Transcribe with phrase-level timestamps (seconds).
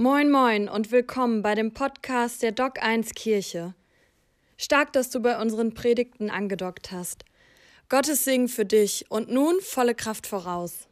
[0.00, 3.74] Moin, moin und willkommen bei dem Podcast der Doc 1 Kirche.
[4.56, 7.24] Stark, dass du bei unseren Predigten angedockt hast.
[7.88, 10.86] Gottes Segen für dich und nun volle Kraft voraus.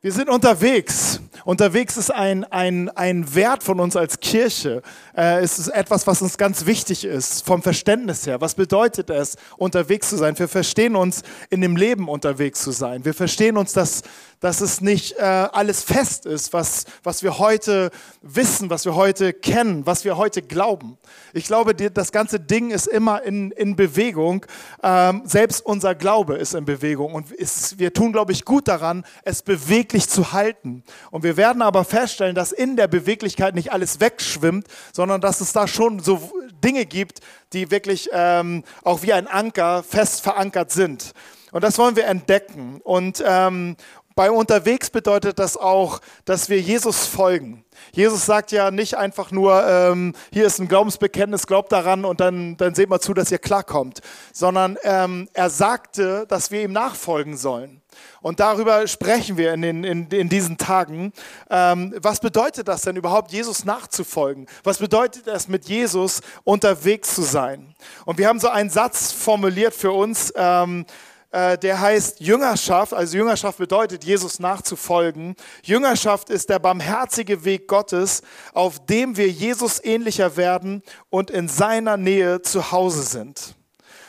[0.00, 1.20] Wir sind unterwegs.
[1.44, 4.82] Unterwegs ist ein, ein, ein Wert von uns als Kirche.
[5.16, 8.40] Äh, es ist etwas, was uns ganz wichtig ist, vom Verständnis her.
[8.40, 10.38] Was bedeutet es, unterwegs zu sein?
[10.38, 13.04] Wir verstehen uns, in dem Leben unterwegs zu sein.
[13.04, 14.02] Wir verstehen uns, dass
[14.42, 17.92] dass es nicht äh, alles fest ist, was, was wir heute
[18.22, 20.98] wissen, was wir heute kennen, was wir heute glauben.
[21.32, 24.44] Ich glaube, das ganze Ding ist immer in, in Bewegung.
[24.82, 27.14] Ähm, selbst unser Glaube ist in Bewegung.
[27.14, 30.82] Und ist, wir tun, glaube ich, gut daran, es beweglich zu halten.
[31.12, 35.52] Und wir werden aber feststellen, dass in der Beweglichkeit nicht alles wegschwimmt, sondern dass es
[35.52, 36.32] da schon so
[36.62, 37.20] Dinge gibt,
[37.52, 41.12] die wirklich ähm, auch wie ein Anker fest verankert sind.
[41.50, 42.80] Und das wollen wir entdecken.
[42.82, 43.76] Und, ähm,
[44.14, 47.64] bei unterwegs bedeutet das auch, dass wir Jesus folgen.
[47.92, 52.56] Jesus sagt ja nicht einfach nur, ähm, hier ist ein Glaubensbekenntnis, glaubt daran und dann,
[52.56, 54.00] dann seht mal zu, dass ihr klarkommt,
[54.32, 57.81] sondern ähm, er sagte, dass wir ihm nachfolgen sollen.
[58.20, 61.12] Und darüber sprechen wir in, den, in, in diesen Tagen.
[61.50, 64.46] Ähm, was bedeutet das denn überhaupt, Jesus nachzufolgen?
[64.64, 67.74] Was bedeutet es, mit Jesus unterwegs zu sein?
[68.04, 70.86] Und wir haben so einen Satz formuliert für uns, ähm,
[71.32, 72.92] äh, der heißt Jüngerschaft.
[72.92, 75.34] Also Jüngerschaft bedeutet, Jesus nachzufolgen.
[75.62, 81.96] Jüngerschaft ist der barmherzige Weg Gottes, auf dem wir Jesus ähnlicher werden und in seiner
[81.96, 83.54] Nähe zu Hause sind.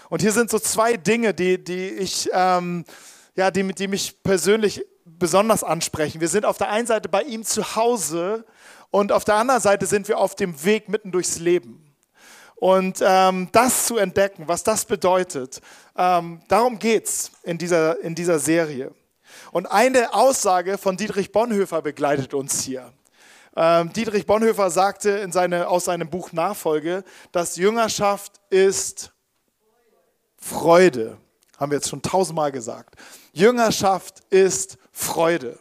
[0.10, 2.84] Und hier sind so zwei Dinge, die, die ich, ähm,
[3.36, 6.22] ja, die, die mich persönlich besonders ansprechen.
[6.22, 8.46] Wir sind auf der einen Seite bei ihm zu Hause
[8.92, 11.84] und auf der anderen Seite sind wir auf dem Weg mitten durchs Leben.
[12.56, 15.60] Und ähm, das zu entdecken, was das bedeutet,
[15.98, 18.94] ähm, darum geht es in dieser, in dieser Serie.
[19.52, 22.94] Und eine Aussage von Dietrich Bonhoeffer begleitet uns hier.
[23.56, 29.12] Ähm, Dietrich Bonhoeffer sagte in seine, aus seinem Buch Nachfolge, dass Jüngerschaft ist
[30.38, 31.18] Freude.
[31.58, 32.96] Haben wir jetzt schon tausendmal gesagt.
[33.34, 35.60] Jüngerschaft ist Freude.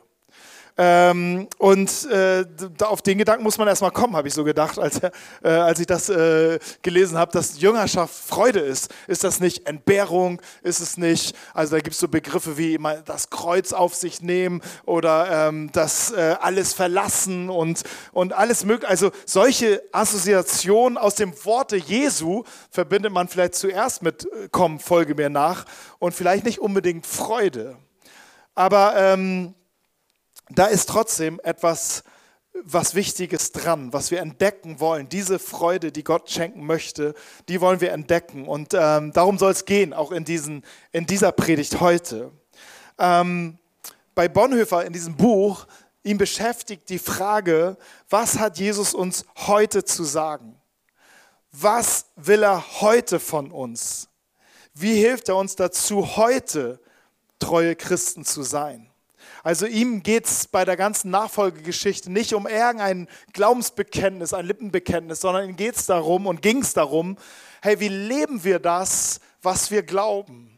[0.79, 2.47] Ähm, und äh,
[2.83, 5.11] auf den Gedanken muss man erstmal kommen, habe ich so gedacht, als, äh,
[5.49, 8.93] als ich das äh, gelesen habe, dass Jüngerschaft Freude ist.
[9.07, 10.41] Ist das nicht Entbehrung?
[10.63, 14.23] Ist es nicht, also da gibt es so Begriffe wie immer das Kreuz auf sich
[14.23, 18.89] nehmen oder ähm, das äh, alles verlassen und, und alles mögliche.
[18.89, 25.15] Also solche Assoziationen aus dem Worte Jesu verbindet man vielleicht zuerst mit äh, komm, folge
[25.15, 25.67] mir nach
[25.99, 27.77] und vielleicht nicht unbedingt Freude.
[28.55, 29.55] Aber ähm,
[30.59, 32.05] da ist trotzdem etwas,
[32.65, 35.09] was Wichtiges dran, was wir entdecken wollen.
[35.09, 37.15] Diese Freude, die Gott schenken möchte,
[37.49, 38.47] die wollen wir entdecken.
[38.47, 42.31] Und ähm, darum soll es gehen, auch in, diesen, in dieser Predigt heute.
[42.99, 43.59] Ähm,
[44.15, 45.67] bei Bonhoeffer in diesem Buch,
[46.03, 47.77] ihn beschäftigt die Frage,
[48.11, 50.61] was hat Jesus uns heute zu sagen?
[51.53, 54.09] Was will er heute von uns?
[54.75, 56.81] Wie hilft er uns dazu, heute
[57.39, 58.92] treue Christen zu sein?
[59.43, 65.49] Also ihm geht es bei der ganzen Nachfolgegeschichte nicht um irgendein Glaubensbekenntnis, ein Lippenbekenntnis, sondern
[65.49, 67.17] ihm geht es darum und ging es darum,
[67.61, 70.53] hey, wie leben wir das, was wir glauben?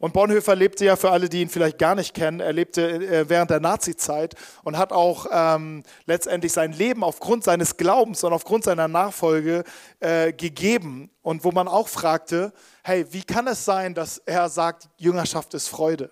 [0.00, 3.28] Und Bonhoeffer lebte ja für alle, die ihn vielleicht gar nicht kennen, er lebte äh,
[3.28, 8.64] während der Nazizeit und hat auch ähm, letztendlich sein Leben aufgrund seines Glaubens und aufgrund
[8.64, 9.62] seiner Nachfolge
[10.00, 11.10] äh, gegeben.
[11.20, 15.68] Und wo man auch fragte, hey, wie kann es sein, dass er sagt, Jüngerschaft ist
[15.68, 16.10] Freude?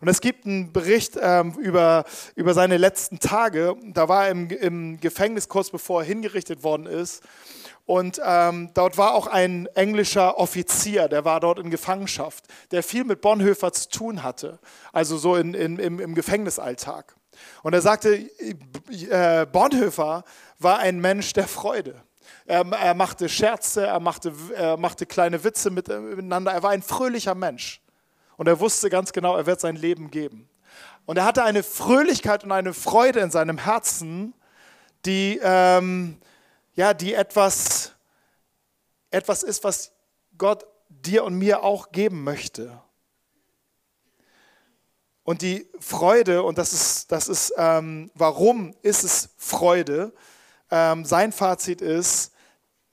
[0.00, 2.04] Und es gibt einen Bericht ähm, über,
[2.34, 3.76] über seine letzten Tage.
[3.92, 7.22] Da war er im, im Gefängnis kurz bevor er hingerichtet worden ist.
[7.86, 13.02] Und ähm, dort war auch ein englischer Offizier, der war dort in Gefangenschaft, der viel
[13.02, 14.60] mit Bonhoeffer zu tun hatte,
[14.92, 17.16] also so in, in, im, im Gefängnisalltag.
[17.64, 20.22] Und er sagte, äh, Bonhoeffer
[20.60, 22.00] war ein Mensch der Freude.
[22.46, 27.34] Er, er machte Scherze, er machte, er machte kleine Witze miteinander, er war ein fröhlicher
[27.34, 27.80] Mensch.
[28.40, 30.48] Und er wusste ganz genau, er wird sein Leben geben.
[31.04, 34.32] Und er hatte eine Fröhlichkeit und eine Freude in seinem Herzen,
[35.04, 36.16] die, ähm,
[36.72, 37.92] ja, die etwas,
[39.10, 39.92] etwas ist, was
[40.38, 42.80] Gott dir und mir auch geben möchte.
[45.22, 50.14] Und die Freude, und das ist, das ist ähm, warum ist es Freude?
[50.70, 52.32] Ähm, sein Fazit ist,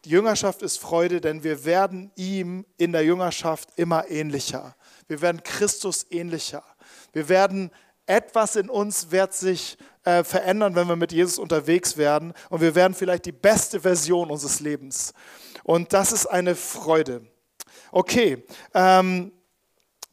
[0.04, 4.76] die Jüngerschaft ist Freude, denn wir werden ihm in der Jüngerschaft immer ähnlicher.
[5.08, 6.64] Wir werden Christus ähnlicher.
[7.14, 7.72] Wir werden
[8.06, 12.34] etwas in uns wird sich äh, verändern, wenn wir mit Jesus unterwegs werden.
[12.50, 15.14] Und wir werden vielleicht die beste Version unseres Lebens.
[15.64, 17.28] Und das ist eine Freude.
[17.92, 19.32] Okay, ähm,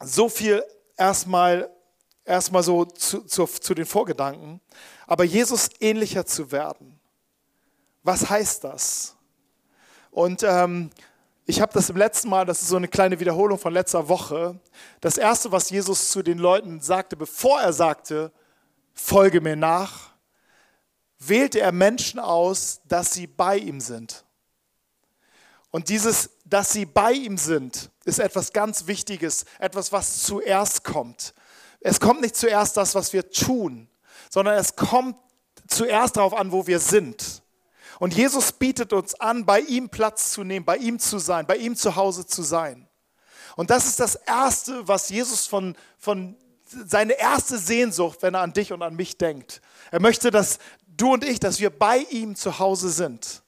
[0.00, 0.62] so viel
[0.96, 1.70] erstmal
[2.25, 4.61] erstmal so zu, zu, zu den Vorgedanken.
[5.06, 6.99] Aber Jesus ähnlicher zu werden,
[8.02, 9.17] Was heißt das?
[10.11, 10.91] Und ähm,
[11.46, 14.58] ich habe das im letzten Mal, das ist so eine kleine Wiederholung von letzter Woche,
[15.00, 18.32] das Erste, was Jesus zu den Leuten sagte, bevor er sagte,
[18.94, 20.12] folge mir nach,
[21.19, 24.25] wählte er Menschen aus, dass sie bei ihm sind.
[25.70, 31.35] Und dieses, dass sie bei ihm sind, ist etwas ganz Wichtiges, etwas, was zuerst kommt.
[31.81, 33.88] Es kommt nicht zuerst das, was wir tun,
[34.31, 35.17] sondern es kommt
[35.69, 37.43] zuerst darauf an, wo wir sind.
[37.99, 41.56] Und Jesus bietet uns an, bei ihm Platz zu nehmen, bei ihm zu sein, bei
[41.56, 42.88] ihm zu Hause zu sein.
[43.56, 46.37] Und das ist das Erste, was Jesus von, von
[46.67, 49.61] seine erste Sehnsucht, wenn er an dich und an mich denkt.
[49.91, 53.43] Er möchte, dass du und ich, dass wir bei ihm zu Hause sind.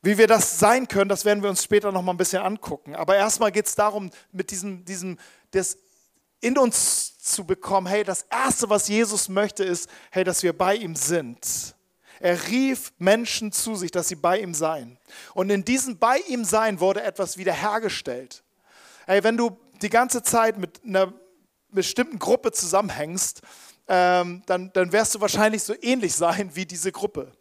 [0.00, 2.94] Wie wir das sein können, das werden wir uns später noch mal ein bisschen angucken.
[2.94, 5.18] Aber erstmal geht es darum, mit diesem, diesem,
[5.50, 5.76] das
[6.40, 10.76] in uns zu bekommen, hey, das Erste, was Jesus möchte, ist, hey, dass wir bei
[10.76, 11.74] ihm sind.
[12.20, 14.98] Er rief Menschen zu sich, dass sie bei ihm seien.
[15.34, 18.42] Und in diesem bei ihm sein wurde etwas wiederhergestellt.
[19.06, 21.12] Hey, wenn du die ganze Zeit mit einer
[21.70, 23.42] bestimmten Gruppe zusammenhängst,
[23.88, 27.32] ähm, dann, dann wirst du wahrscheinlich so ähnlich sein wie diese Gruppe.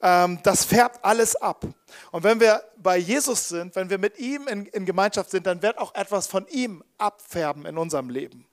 [0.00, 1.64] Ähm, das färbt alles ab.
[2.12, 5.60] Und wenn wir bei Jesus sind, wenn wir mit ihm in, in Gemeinschaft sind, dann
[5.62, 8.47] wird auch etwas von ihm abfärben in unserem Leben.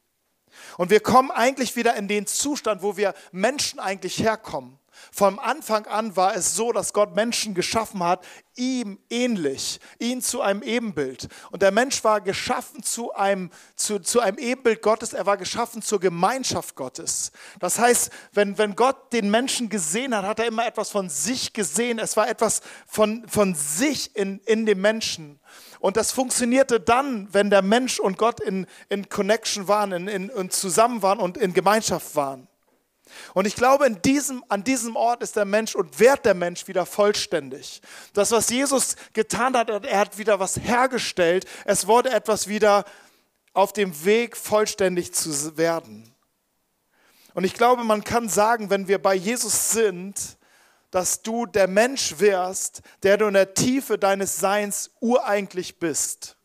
[0.78, 4.80] Und wir kommen eigentlich wieder in den Zustand, wo wir Menschen eigentlich herkommen.
[5.12, 8.26] Vom Anfang an war es so, dass Gott Menschen geschaffen hat,
[8.56, 11.28] ihm ähnlich, ihn zu einem Ebenbild.
[11.52, 15.82] Und der Mensch war geschaffen zu einem, zu, zu einem Ebenbild Gottes, er war geschaffen
[15.82, 17.32] zur Gemeinschaft Gottes.
[17.60, 21.54] Das heißt, wenn, wenn Gott den Menschen gesehen hat, hat er immer etwas von sich
[21.54, 22.00] gesehen.
[22.00, 25.40] Es war etwas von, von sich in, in dem Menschen.
[25.86, 30.30] Und das funktionierte dann, wenn der Mensch und Gott in, in Connection waren, in, in,
[30.30, 32.48] in zusammen waren und in Gemeinschaft waren.
[33.36, 36.68] Und ich glaube, in diesem, an diesem Ort ist der Mensch und wird der Mensch
[36.68, 37.84] wieder vollständig.
[38.14, 41.46] Das, was Jesus getan hat, er hat wieder was hergestellt.
[41.66, 42.84] Es wurde etwas wieder
[43.54, 46.12] auf dem Weg, vollständig zu werden.
[47.36, 50.35] Und ich glaube, man kann sagen, wenn wir bei Jesus sind,
[50.96, 56.38] dass du der Mensch wirst, der du in der Tiefe deines Seins ureigentlich bist.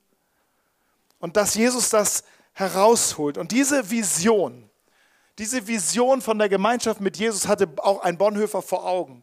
[1.21, 3.39] Und dass Jesus das herausholt.
[3.39, 4.69] Und diese Vision,
[5.39, 9.23] diese Vision von der Gemeinschaft mit Jesus hatte auch ein Bonhoeffer vor Augen.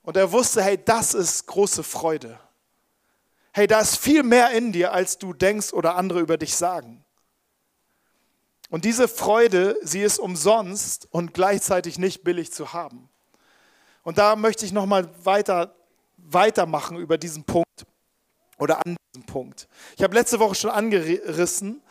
[0.00, 2.40] Und er wusste, hey, das ist große Freude.
[3.52, 7.04] Hey, da ist viel mehr in dir, als du denkst oder andere über dich sagen.
[8.70, 13.10] Und diese Freude, sie ist umsonst und gleichzeitig nicht billig zu haben.
[14.08, 15.74] Und da möchte ich nochmal weiter,
[16.16, 17.84] weitermachen über diesen Punkt
[18.56, 19.68] oder an diesem Punkt.
[19.98, 21.82] Ich habe letzte Woche schon angerissen,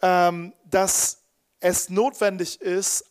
[0.00, 1.22] ähm, dass
[1.60, 3.04] es notwendig ist,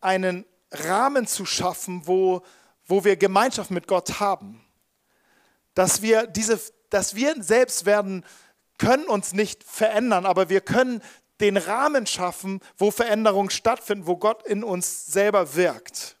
[0.00, 2.40] einen Rahmen zu schaffen, wo,
[2.86, 4.64] wo wir Gemeinschaft mit Gott haben.
[5.74, 6.58] Dass wir, diese,
[6.88, 8.24] dass wir selbst werden,
[8.78, 11.02] können uns nicht verändern, aber wir können
[11.42, 16.16] den Rahmen schaffen, wo Veränderungen stattfinden, wo Gott in uns selber wirkt.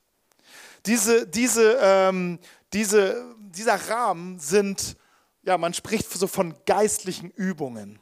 [0.86, 2.38] Diese, diese, ähm,
[2.72, 4.96] diese, dieser Rahmen sind,
[5.42, 7.98] ja, man spricht so von geistlichen Übungen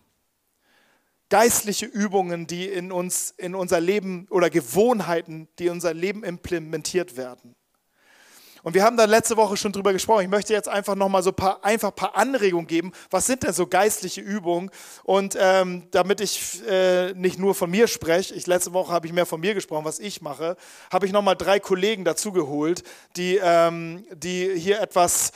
[1.31, 7.17] geistliche Übungen, die in uns, in unser Leben oder Gewohnheiten, die in unser Leben implementiert
[7.17, 7.55] werden.
[8.63, 10.23] Und wir haben da letzte Woche schon drüber gesprochen.
[10.23, 12.93] Ich möchte jetzt einfach nochmal so paar, einfach ein paar Anregungen geben.
[13.11, 14.71] Was sind denn so geistliche Übungen?
[15.05, 19.13] Und ähm, damit ich äh, nicht nur von mir spreche, ich, letzte Woche habe ich
[19.13, 20.57] mehr von mir gesprochen, was ich mache,
[20.93, 22.83] habe ich nochmal drei Kollegen dazugeholt,
[23.17, 25.33] die, ähm, die hier etwas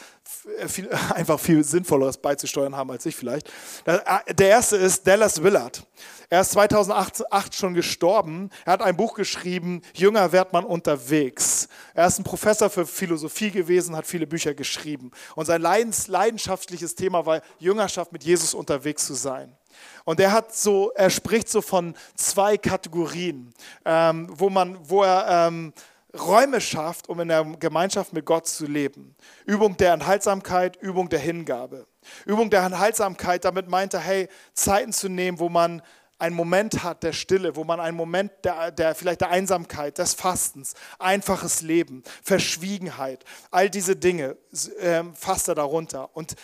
[0.67, 3.49] viel, einfach viel Sinnvolleres beizusteuern haben als ich vielleicht.
[3.85, 5.87] Äh, der erste ist Dallas Willard.
[6.31, 8.51] Er ist 2008 schon gestorben.
[8.65, 11.69] Er hat ein Buch geschrieben, Jünger wird man unterwegs.
[11.93, 15.11] Er ist ein Professor für Philosophie gewesen, hat viele Bücher geschrieben.
[15.37, 19.57] Und sein leidenschaftliches Thema war, Jüngerschaft mit Jesus unterwegs zu sein.
[20.05, 23.53] Und er hat so, er spricht so von zwei Kategorien,
[23.85, 25.73] ähm, wo man, wo er ähm,
[26.19, 29.17] Räume schafft, um in der Gemeinschaft mit Gott zu leben.
[29.47, 31.87] Übung der Enthaltsamkeit, Übung der Hingabe.
[32.25, 35.83] Übung der Enthaltsamkeit, damit meint er, hey, Zeiten zu nehmen, wo man
[36.19, 40.15] einen Moment hat der Stille, wo man einen Moment der, der vielleicht der Einsamkeit, des
[40.15, 44.37] Fastens, einfaches Leben, Verschwiegenheit, all diese Dinge
[44.79, 46.17] äh, fasst er darunter.
[46.17, 46.37] Und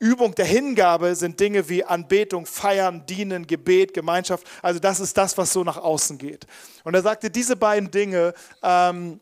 [0.00, 4.46] Übung der Hingabe sind Dinge wie Anbetung, Feiern, Dienen, Gebet, Gemeinschaft.
[4.62, 6.46] Also das ist das, was so nach außen geht.
[6.84, 9.20] Und er sagte, diese beiden Dinge, ähm,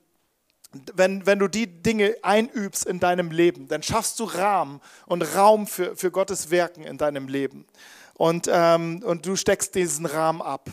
[0.95, 5.67] wenn, wenn du die Dinge einübst in deinem Leben, dann schaffst du Rahmen und Raum
[5.67, 7.67] für, für Gottes Wirken in deinem Leben.
[8.15, 10.71] Und, ähm, und du steckst diesen Rahmen ab.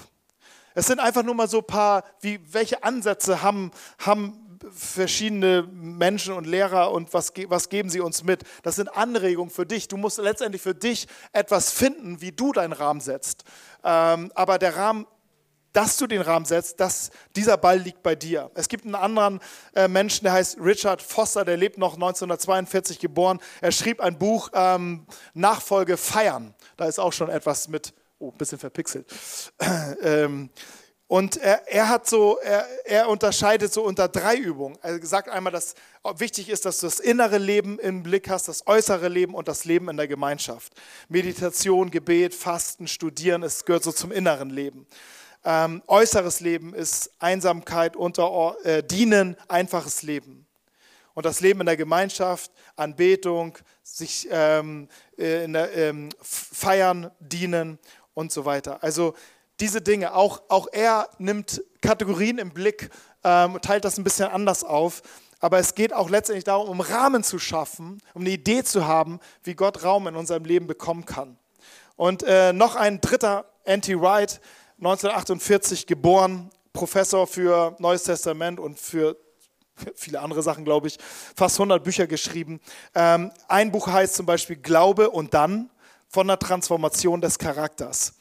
[0.76, 6.34] Es sind einfach nur mal so ein paar, wie, welche Ansätze haben, haben verschiedene Menschen
[6.34, 8.44] und Lehrer und was, was geben sie uns mit?
[8.64, 9.88] Das sind Anregungen für dich.
[9.88, 13.44] Du musst letztendlich für dich etwas finden, wie du deinen Rahmen setzt.
[13.84, 15.06] Ähm, aber der Rahmen
[15.76, 18.50] dass du den Rahmen setzt, dass dieser Ball liegt bei dir.
[18.56, 19.42] Es gibt einen anderen
[19.76, 23.40] äh, Menschen, der heißt Richard Foster, der lebt noch 1942 geboren.
[23.60, 26.56] Er schrieb ein Buch ähm, Nachfolge feiern.
[26.78, 29.06] Da ist auch schon etwas mit, oh, ein bisschen verpixelt.
[30.02, 30.50] ähm,
[31.08, 34.76] und er, er, hat so, er, er, unterscheidet so unter drei Übungen.
[34.82, 35.76] Er sagt einmal, dass
[36.18, 39.66] wichtig ist, dass du das innere Leben im Blick hast, das äußere Leben und das
[39.66, 40.74] Leben in der Gemeinschaft.
[41.08, 44.88] Meditation, Gebet, Fasten, Studieren, es gehört so zum inneren Leben.
[45.44, 50.48] Ähm, äußeres Leben ist Einsamkeit, unter, äh, Dienen, einfaches Leben.
[51.14, 57.78] Und das Leben in der Gemeinschaft, Anbetung, sich ähm, äh, der, ähm, feiern, dienen
[58.16, 58.82] und so weiter.
[58.82, 59.14] Also
[59.60, 62.90] diese Dinge, auch, auch er nimmt Kategorien im Blick,
[63.24, 65.02] ähm, teilt das ein bisschen anders auf.
[65.40, 69.20] Aber es geht auch letztendlich darum, um Rahmen zu schaffen, um eine Idee zu haben,
[69.44, 71.38] wie Gott Raum in unserem Leben bekommen kann.
[71.96, 74.42] Und äh, noch ein dritter, Anti-Wright,
[74.78, 79.18] 1948 geboren, Professor für Neues Testament und für
[79.96, 80.98] viele andere Sachen, glaube ich,
[81.36, 82.60] fast 100 Bücher geschrieben.
[82.94, 85.70] Ähm, ein Buch heißt zum Beispiel Glaube und dann
[86.10, 88.14] von der Transformation des Charakters.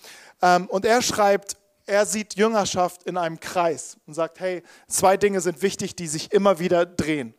[0.45, 5.41] Ähm, und er schreibt, er sieht Jüngerschaft in einem Kreis und sagt, hey, zwei Dinge
[5.41, 7.35] sind wichtig, die sich immer wieder drehen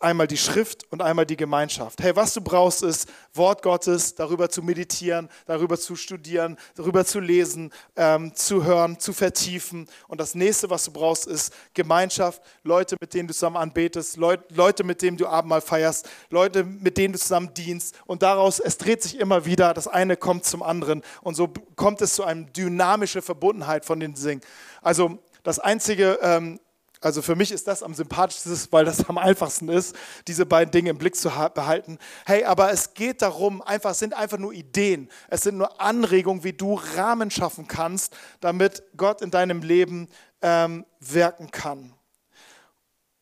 [0.00, 2.02] einmal die Schrift und einmal die Gemeinschaft.
[2.02, 7.20] Hey, was du brauchst, ist Wort Gottes, darüber zu meditieren, darüber zu studieren, darüber zu
[7.20, 9.88] lesen, ähm, zu hören, zu vertiefen.
[10.08, 14.40] Und das nächste, was du brauchst, ist Gemeinschaft, Leute, mit denen du zusammen anbetest, Leut,
[14.50, 17.94] Leute, mit denen du Abendmahl feierst, Leute, mit denen du zusammen dienst.
[18.06, 21.02] Und daraus, es dreht sich immer wieder, das eine kommt zum anderen.
[21.22, 24.40] Und so kommt es zu einer dynamischen Verbundenheit von den Dingen.
[24.80, 26.60] Also das einzige, ähm,
[27.02, 29.94] also für mich ist das am sympathischsten, weil das am einfachsten ist,
[30.28, 31.98] diese beiden Dinge im Blick zu behalten.
[32.26, 35.08] Hey, aber es geht darum, einfach es sind einfach nur Ideen.
[35.28, 40.08] Es sind nur Anregungen, wie du Rahmen schaffen kannst, damit Gott in deinem Leben
[40.40, 41.94] ähm, wirken kann.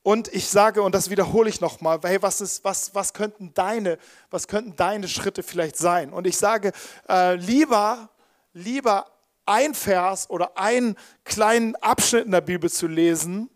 [0.03, 3.99] Und ich sage, und das wiederhole ich nochmal, hey, was, ist, was, was, könnten deine,
[4.31, 6.13] was könnten deine Schritte vielleicht sein?
[6.13, 6.73] Und ich sage,
[7.09, 8.09] äh, lieber,
[8.55, 9.07] lieber
[9.45, 13.51] ein Vers oder einen kleinen Abschnitt in der Bibel zu lesen,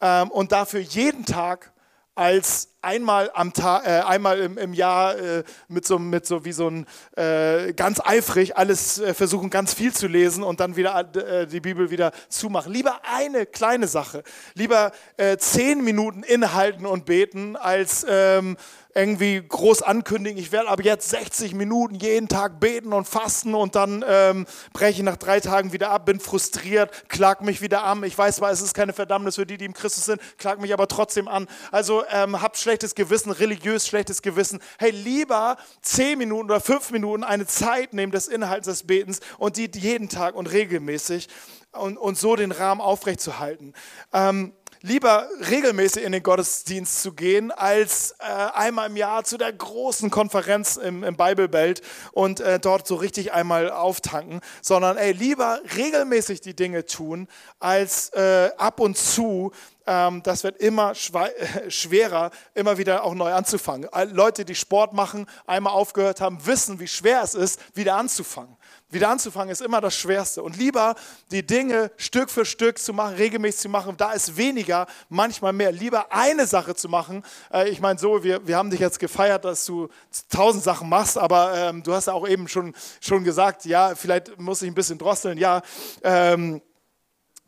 [0.00, 1.72] ähm, und dafür jeden Tag
[2.16, 6.52] als einmal am Tag, äh, einmal im, im Jahr äh, mit so mit so wie
[6.52, 10.98] so ein äh, ganz eifrig alles äh, versuchen ganz viel zu lesen und dann wieder
[11.14, 12.72] äh, die Bibel wieder zumachen.
[12.72, 14.22] Lieber eine kleine Sache,
[14.54, 18.56] lieber äh, zehn Minuten inhalten und beten als ähm,
[18.96, 23.74] irgendwie groß ankündigen, ich werde aber jetzt 60 Minuten jeden Tag beten und fasten und
[23.74, 28.02] dann ähm, breche ich nach drei Tagen wieder ab, bin frustriert, klag mich wieder an.
[28.04, 30.72] Ich weiß zwar, es ist keine Verdammnis für die, die im Christus sind, klag mich
[30.72, 31.46] aber trotzdem an.
[31.70, 34.60] Also ähm, hab schlechtes Gewissen, religiös schlechtes Gewissen.
[34.78, 39.58] Hey, lieber 10 Minuten oder 5 Minuten eine Zeit nehmen des Inhalts des Betens und
[39.58, 41.28] die jeden Tag und regelmäßig
[41.72, 43.74] und, und so den Rahmen aufrechtzuerhalten.
[44.14, 44.54] Ähm,
[44.86, 48.24] lieber regelmäßig in den Gottesdienst zu gehen, als äh,
[48.54, 52.94] einmal im Jahr zu der großen Konferenz im, im Bible Belt und äh, dort so
[52.94, 57.26] richtig einmal auftanken, sondern ey, lieber regelmäßig die Dinge tun,
[57.58, 59.50] als äh, ab und zu
[59.88, 63.88] ähm, das wird immer schwerer, immer wieder auch neu anzufangen.
[64.12, 68.55] Leute, die Sport machen, einmal aufgehört haben, wissen, wie schwer es ist, wieder anzufangen.
[68.88, 70.42] Wieder anzufangen ist immer das Schwerste.
[70.44, 70.94] Und lieber
[71.32, 75.72] die Dinge Stück für Stück zu machen, regelmäßig zu machen, da ist weniger, manchmal mehr.
[75.72, 77.24] Lieber eine Sache zu machen.
[77.52, 79.88] Äh, ich meine, so, wir, wir haben dich jetzt gefeiert, dass du
[80.28, 84.38] tausend Sachen machst, aber ähm, du hast ja auch eben schon, schon gesagt, ja, vielleicht
[84.38, 85.36] muss ich ein bisschen drosseln.
[85.36, 85.62] Ja,
[86.04, 86.62] ähm,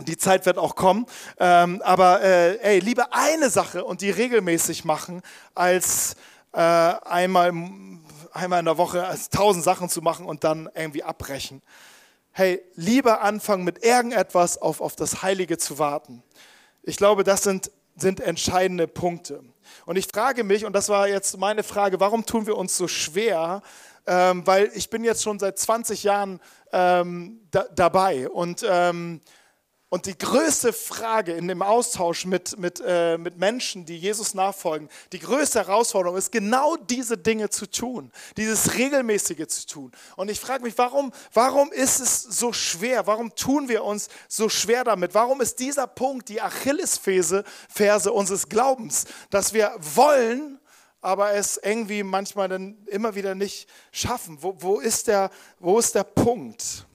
[0.01, 1.07] die Zeit wird auch kommen.
[1.39, 5.23] Ähm, aber äh, ey, lieber eine Sache und die regelmäßig machen,
[5.55, 6.17] als
[6.53, 7.53] äh, einmal,
[8.33, 11.63] einmal in der Woche als tausend Sachen zu machen und dann irgendwie abbrechen.
[12.33, 16.23] Hey, lieber anfangen mit irgendetwas auf, auf das Heilige zu warten.
[16.83, 19.43] Ich glaube, das sind, sind entscheidende Punkte.
[19.87, 22.89] Und ich frage mich, und das war jetzt meine Frage, warum tun wir uns so
[22.89, 23.63] schwer?
[24.07, 26.41] Ähm, weil ich bin jetzt schon seit 20 Jahren
[26.73, 29.21] ähm, da, dabei und ähm,
[29.91, 34.89] und die größte Frage in dem Austausch mit, mit, äh, mit Menschen, die Jesus nachfolgen,
[35.13, 39.93] die größte Herausforderung ist, genau diese Dinge zu tun, dieses Regelmäßige zu tun.
[40.17, 43.07] Und ich frage mich, warum, warum ist es so schwer?
[43.07, 45.15] Warum tun wir uns so schwer damit?
[45.15, 50.61] Warum ist dieser Punkt die Achillesferse Ferse unseres Glaubens, dass wir wollen,
[51.01, 54.37] aber es irgendwie manchmal dann immer wieder nicht schaffen?
[54.43, 56.87] Wo, wo, ist, der, wo ist der Punkt?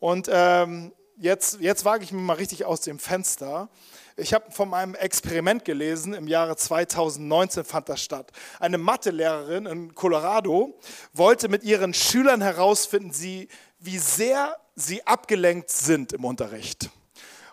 [0.00, 3.68] Und ähm, jetzt, jetzt wage ich mir mal richtig aus dem Fenster.
[4.16, 8.32] ich habe von meinem Experiment gelesen, im Jahre 2019 fand das statt.
[8.60, 10.78] Eine Mathelehrerin in Colorado
[11.12, 16.90] wollte mit ihren Schülern herausfinden, sie, wie sehr sie abgelenkt sind im Unterricht.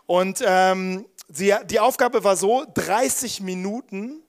[0.06, 4.24] Und ähm, sie, die Aufgabe war so, 30 Minuten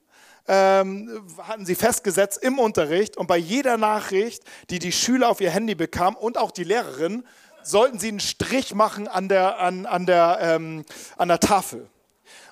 [0.47, 5.49] ähm, hatten sie festgesetzt im Unterricht und bei jeder Nachricht, die die Schüler auf ihr
[5.49, 7.23] Handy bekamen und auch die Lehrerin,
[7.65, 10.85] sollten sie einen Strich machen an der, an, an der, ähm,
[11.17, 11.89] an der Tafel.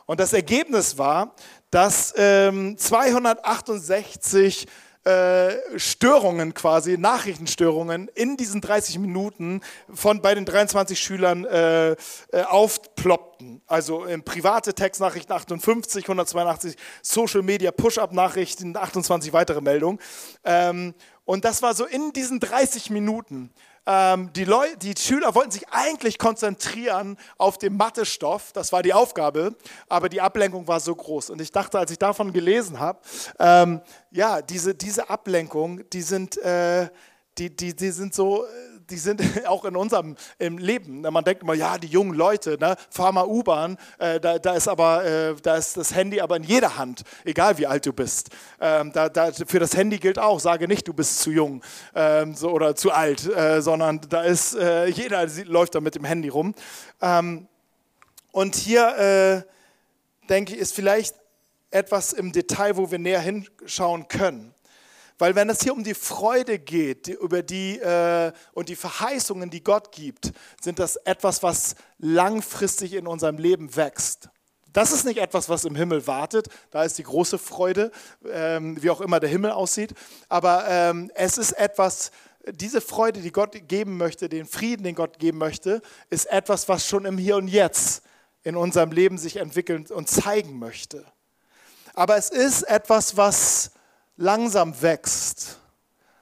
[0.06, 1.34] Und das Ergebnis war,
[1.72, 4.68] dass ähm, 268
[5.06, 9.60] äh, Störungen quasi, Nachrichtenstörungen in diesen 30 Minuten
[9.94, 11.96] von bei den 23 Schülern äh, äh,
[12.48, 13.62] aufploppten.
[13.68, 20.00] Also im private Textnachrichten 58, 182, Social Media Push-Up-Nachrichten, 28 weitere Meldungen.
[20.46, 20.94] Ähm,
[21.26, 23.52] und das war so in diesen 30 Minuten
[23.86, 28.94] ähm, die, Leute, die Schüler wollten sich eigentlich konzentrieren auf den Mathestoff, das war die
[28.94, 29.56] Aufgabe,
[29.90, 31.30] aber die Ablenkung war so groß.
[31.30, 33.00] Und ich dachte, als ich davon gelesen habe,
[33.40, 36.90] ähm, ja, diese, diese Ablenkung, die sind, äh,
[37.38, 38.46] die, die, die sind so
[38.90, 41.02] die sind auch in unserem Leben.
[41.02, 44.68] Man denkt immer, ja, die jungen Leute, ne, fahr mal U-Bahn, äh, da, da, ist
[44.68, 48.30] aber, äh, da ist das Handy aber in jeder Hand, egal wie alt du bist.
[48.60, 51.64] Ähm, da, da, für das Handy gilt auch, sage nicht, du bist zu jung
[51.96, 56.06] ähm, so, oder zu alt, äh, sondern da ist, äh, jeder läuft da mit dem
[56.06, 56.54] Handy rum.
[57.02, 57.48] Ähm,
[58.32, 61.16] und hier, äh, denke ich, ist vielleicht
[61.70, 64.53] etwas im Detail, wo wir näher hinschauen können.
[65.18, 69.50] Weil wenn es hier um die Freude geht, die, über die äh, und die Verheißungen,
[69.50, 74.30] die Gott gibt, sind das etwas, was langfristig in unserem Leben wächst.
[74.74, 76.48] Das ist nicht etwas, was im Himmel wartet.
[76.72, 77.92] Da ist die große Freude,
[78.32, 79.94] ähm, wie auch immer der Himmel aussieht.
[80.30, 82.12] Aber ähm, es ist etwas,
[82.52, 86.88] diese Freude, die Gott geben möchte, den Frieden, den Gott geben möchte, ist etwas, was
[86.88, 88.02] schon im Hier und Jetzt
[88.44, 91.06] in unserem Leben sich entwickeln und zeigen möchte.
[91.94, 93.72] Aber es ist etwas, was
[94.16, 95.60] langsam wächst,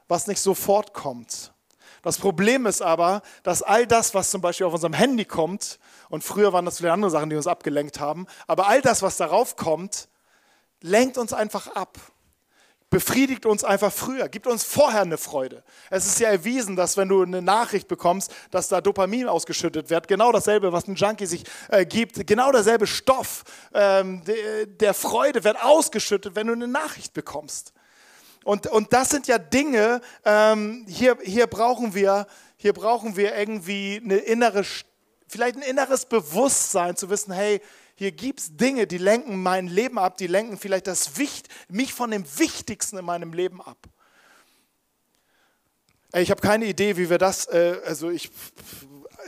[0.07, 1.53] was nicht sofort kommt.
[2.01, 6.23] Das Problem ist aber, dass all das, was zum Beispiel auf unserem Handy kommt, und
[6.23, 9.55] früher waren das viele andere Sachen, die uns abgelenkt haben, aber all das, was darauf
[9.55, 10.09] kommt,
[10.81, 11.97] lenkt uns einfach ab
[12.91, 15.63] befriedigt uns einfach früher, gibt uns vorher eine Freude.
[15.89, 20.09] Es ist ja erwiesen, dass wenn du eine Nachricht bekommst, dass da Dopamin ausgeschüttet wird,
[20.09, 25.45] genau dasselbe, was ein Junkie sich äh, gibt, genau derselbe Stoff ähm, de, der Freude
[25.45, 27.71] wird ausgeschüttet, wenn du eine Nachricht bekommst.
[28.43, 32.25] Und, und das sind ja Dinge, ähm, hier, hier, brauchen wir,
[32.57, 34.63] hier brauchen wir irgendwie eine innere,
[35.27, 37.61] vielleicht ein inneres Bewusstsein zu wissen, hey,
[37.95, 41.93] hier gibt es Dinge, die lenken mein Leben ab, die lenken vielleicht das Wicht, mich
[41.93, 43.77] von dem Wichtigsten in meinem Leben ab.
[46.13, 48.31] Ich habe keine Idee, wie wir das, äh, also ich,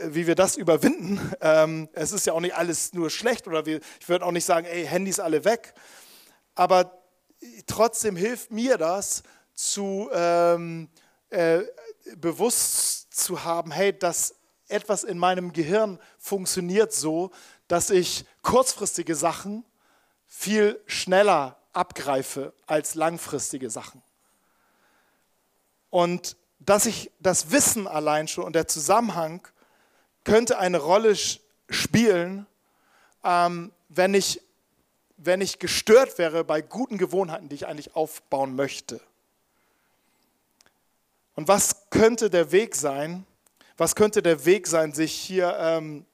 [0.02, 1.20] wie wir das überwinden.
[1.40, 4.46] Ähm, es ist ja auch nicht alles nur schlecht oder wir, ich würde auch nicht
[4.46, 5.74] sagen, ey, Handys alle weg.
[6.54, 7.03] Aber
[7.66, 9.22] trotzdem hilft mir das,
[9.54, 10.88] zu ähm,
[11.30, 11.60] äh,
[12.16, 14.34] bewusst zu haben, hey, dass
[14.68, 17.30] etwas in meinem Gehirn funktioniert so,
[17.68, 19.64] dass ich kurzfristige Sachen
[20.26, 24.02] viel schneller abgreife als langfristige Sachen.
[25.90, 29.46] Und dass ich das Wissen allein schon und der Zusammenhang
[30.24, 31.14] könnte eine Rolle
[31.68, 32.46] spielen,
[33.22, 34.40] ähm, wenn ich
[35.24, 39.00] wenn ich gestört wäre bei guten Gewohnheiten, die ich eigentlich aufbauen möchte.
[41.34, 43.26] Und was könnte der Weg sein?
[43.76, 46.06] Was könnte der Weg sein, sich hier, ähm,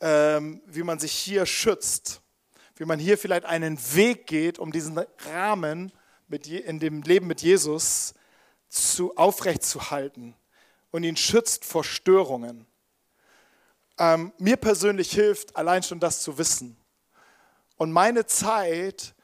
[0.00, 2.20] ähm, wie man sich hier schützt?
[2.76, 4.98] Wie man hier vielleicht einen Weg geht, um diesen
[5.32, 5.92] Rahmen
[6.28, 8.12] mit in dem Leben mit Jesus
[8.68, 10.34] zu, aufrechtzuhalten
[10.90, 12.66] und ihn schützt vor Störungen.
[13.98, 16.76] Ähm, mir persönlich hilft allein schon das zu wissen
[17.76, 19.14] und meine Zeit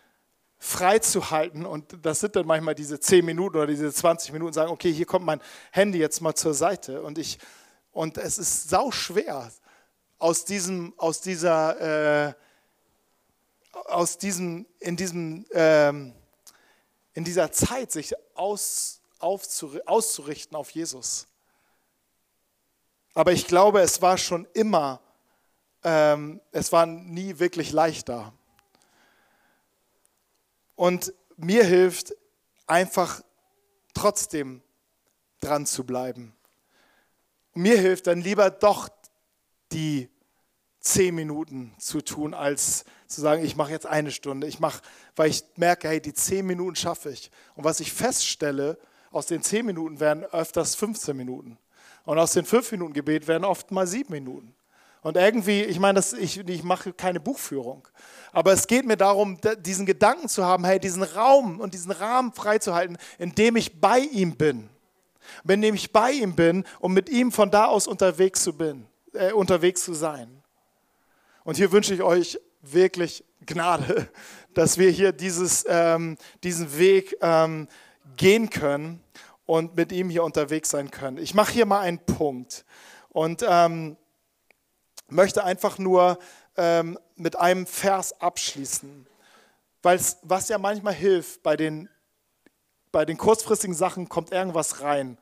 [0.58, 4.92] freizuhalten, und das sind dann manchmal diese 10 Minuten oder diese 20 Minuten, sagen, okay,
[4.92, 5.40] hier kommt mein
[5.72, 7.02] Handy jetzt mal zur Seite.
[7.02, 7.38] Und, ich,
[7.90, 9.50] und es ist sau schwer,
[10.18, 12.34] aus, diesem, aus dieser, äh,
[13.72, 16.14] aus diesem, in, diesem, ähm,
[17.14, 21.26] in dieser Zeit sich aus, auszurichten auf Jesus.
[23.14, 25.00] Aber ich glaube, es war schon immer,
[25.82, 28.32] ähm, es war nie wirklich leichter.
[30.74, 32.14] Und mir hilft
[32.66, 33.22] einfach
[33.94, 34.62] trotzdem
[35.40, 36.35] dran zu bleiben.
[37.54, 38.88] mir hilft dann lieber doch
[39.72, 40.08] die
[40.80, 44.46] zehn Minuten zu tun, als zu sagen, ich mache jetzt eine Stunde.
[44.46, 44.82] Ich mache,
[45.16, 47.30] weil ich merke, hey, die zehn Minuten schaffe ich.
[47.54, 48.78] Und was ich feststelle,
[49.11, 51.58] aus den zehn Minuten werden öfters 15 Minuten.
[52.04, 54.54] Und aus den fünf Minuten Gebet werden oft mal sieben Minuten.
[55.02, 57.86] Und irgendwie, ich meine, das, ich, ich mache keine Buchführung,
[58.30, 62.32] aber es geht mir darum, diesen Gedanken zu haben, hey, diesen Raum und diesen Rahmen
[62.32, 64.70] freizuhalten, in dem ich bei ihm bin.
[65.46, 68.86] In dem ich bei ihm bin, um mit ihm von da aus unterwegs zu, bin,
[69.12, 70.42] äh, unterwegs zu sein.
[71.44, 74.08] Und hier wünsche ich euch wirklich Gnade,
[74.54, 77.66] dass wir hier dieses, ähm, diesen Weg ähm,
[78.16, 79.02] gehen können
[79.46, 81.18] und mit ihm hier unterwegs sein können.
[81.18, 82.64] Ich mache hier mal einen Punkt
[83.10, 83.96] und ähm,
[85.12, 86.18] möchte einfach nur
[86.57, 89.07] ähm, mit einem Vers abschließen,
[89.83, 91.88] weil was ja manchmal hilft bei den,
[92.90, 95.18] bei den kurzfristigen Sachen kommt irgendwas rein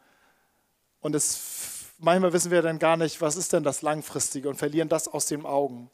[1.00, 4.88] und es, manchmal wissen wir dann gar nicht, was ist denn das Langfristige und verlieren
[4.88, 5.90] das aus den Augen.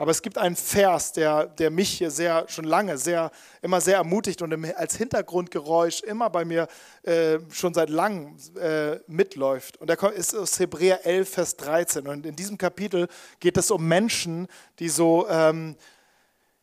[0.00, 3.96] Aber es gibt einen Vers, der, der mich hier sehr, schon lange, sehr, immer sehr
[3.96, 6.68] ermutigt und als Hintergrundgeräusch immer bei mir
[7.02, 9.76] äh, schon seit langem äh, mitläuft.
[9.76, 12.06] Und der ist aus Hebräer 11, Vers 13.
[12.06, 13.08] Und in diesem Kapitel
[13.40, 15.76] geht es um Menschen, die so, ähm,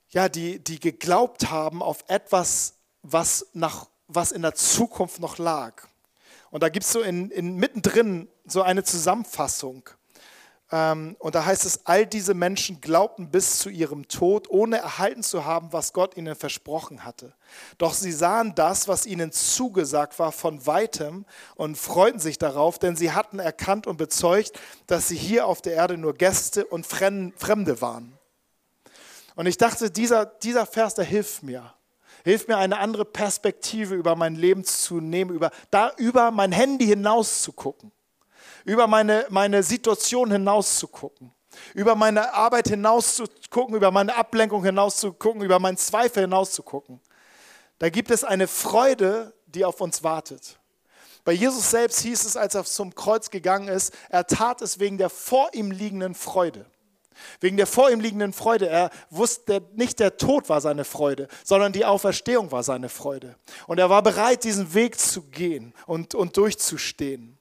[0.10, 2.74] ja, die, die geglaubt haben auf etwas,
[3.04, 5.84] was, nach, was in der Zukunft noch lag.
[6.50, 9.88] Und da gibt es so in, in, mittendrin so eine Zusammenfassung.
[10.72, 15.24] Ähm, und da heißt es, all diese Menschen glaubten bis zu ihrem Tod, ohne erhalten
[15.24, 17.34] zu haben, was Gott ihnen versprochen hatte.
[17.78, 21.26] Doch sie sahen das, was ihnen zugesagt war, von weitem
[21.56, 25.74] und freuten sich darauf, denn sie hatten erkannt und bezeugt, dass sie hier auf der
[25.74, 28.18] Erde nur Gäste und Fremde waren.
[29.36, 31.74] Und ich dachte, dieser, dieser Vers, der hilft mir.
[32.24, 36.88] Hilft mir, eine andere Perspektive über mein Leben zu nehmen, über, da über mein Handy
[36.88, 37.92] hinaus zu gucken
[38.68, 41.34] über meine, meine Situation hinaus zu gucken,
[41.74, 46.24] über meine Arbeit hinaus zu gucken, über meine Ablenkung hinaus zu gucken, über meinen Zweifel
[46.24, 47.00] hinaus zu gucken.
[47.80, 50.60] Da gibt es eine Freude, die auf uns wartet.
[51.24, 54.98] Bei Jesus selbst hieß es, als er zum Kreuz gegangen ist, er tat es wegen
[54.98, 56.66] der vor ihm liegenden Freude.
[57.40, 58.68] Wegen der vor ihm liegenden Freude.
[58.68, 63.38] Er wusste, nicht der Tod war seine Freude, sondern die Auferstehung war seine Freude.
[63.66, 67.37] Und er war bereit, diesen Weg zu gehen und, und durchzustehen.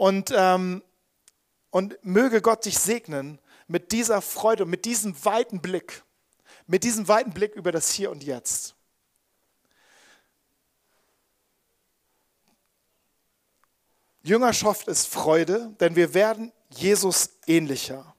[0.00, 0.82] Und, ähm,
[1.68, 6.04] und möge Gott dich segnen mit dieser Freude, mit diesem weiten Blick,
[6.66, 8.74] mit diesem weiten Blick über das Hier und Jetzt.
[14.22, 18.14] Jüngerschaft ist Freude, denn wir werden Jesus ähnlicher.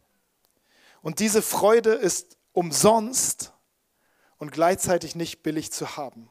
[1.02, 3.54] Und diese Freude ist umsonst
[4.38, 6.30] und gleichzeitig nicht billig zu haben.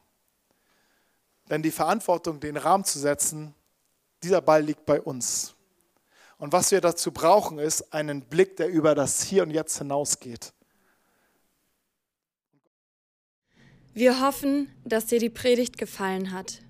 [1.49, 3.53] Denn die Verantwortung, den Rahmen zu setzen,
[4.23, 5.55] dieser Ball liegt bei uns.
[6.37, 10.53] Und was wir dazu brauchen, ist einen Blick, der über das Hier und Jetzt hinausgeht.
[13.93, 16.61] Wir hoffen, dass dir die Predigt gefallen hat.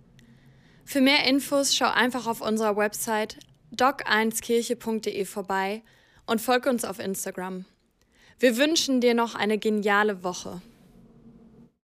[0.85, 3.37] Für mehr Infos schau einfach auf unserer Website
[3.75, 5.83] doc1kirche.de vorbei
[6.25, 7.65] und folge uns auf Instagram.
[8.39, 10.61] Wir wünschen dir noch eine geniale Woche.